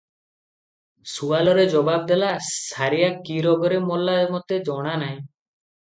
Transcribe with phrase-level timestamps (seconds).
[1.15, 5.21] ସୁଆଲରେ ଜବାବ ଦେଲା ସାରିଆ କି ରୋଗରେ ମଲା ମୋତେ ଜଣାନାହିଁ।